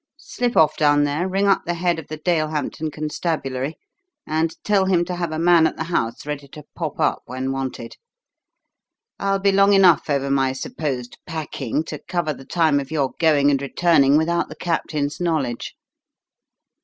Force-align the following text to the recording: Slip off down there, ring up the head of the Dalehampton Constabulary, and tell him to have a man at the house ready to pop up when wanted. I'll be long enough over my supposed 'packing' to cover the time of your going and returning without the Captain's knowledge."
Slip 0.17 0.57
off 0.57 0.77
down 0.77 1.03
there, 1.03 1.27
ring 1.27 1.45
up 1.47 1.61
the 1.67 1.75
head 1.75 1.99
of 1.99 2.07
the 2.07 2.17
Dalehampton 2.17 2.89
Constabulary, 2.89 3.75
and 4.25 4.55
tell 4.63 4.85
him 4.85 5.05
to 5.05 5.15
have 5.15 5.31
a 5.31 5.37
man 5.37 5.67
at 5.67 5.77
the 5.77 5.83
house 5.83 6.25
ready 6.25 6.47
to 6.47 6.63
pop 6.73 6.99
up 6.99 7.21
when 7.27 7.51
wanted. 7.51 7.97
I'll 9.19 9.37
be 9.37 9.51
long 9.51 9.73
enough 9.73 10.09
over 10.09 10.31
my 10.31 10.53
supposed 10.53 11.19
'packing' 11.27 11.83
to 11.83 11.99
cover 11.99 12.33
the 12.33 12.45
time 12.45 12.79
of 12.79 12.89
your 12.89 13.11
going 13.19 13.51
and 13.51 13.61
returning 13.61 14.17
without 14.17 14.49
the 14.49 14.55
Captain's 14.55 15.21
knowledge." 15.21 15.75